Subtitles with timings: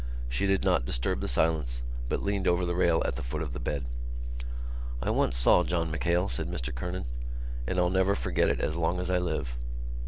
[0.27, 3.53] She did not disturb the silence, but leaned over the rail at the foot of
[3.53, 3.85] the bed.
[4.99, 7.05] "I once saw John MacHale," said Mr Kernan,
[7.67, 9.55] "and I'll never forget it as long as I live."